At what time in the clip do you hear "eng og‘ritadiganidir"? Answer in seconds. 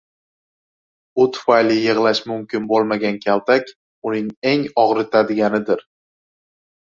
4.53-5.85